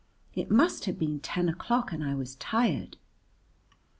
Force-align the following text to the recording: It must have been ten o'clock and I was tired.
It 0.33 0.49
must 0.49 0.85
have 0.85 0.97
been 0.97 1.19
ten 1.19 1.47
o'clock 1.47 1.91
and 1.91 2.03
I 2.03 2.15
was 2.15 2.33
tired. 2.37 2.97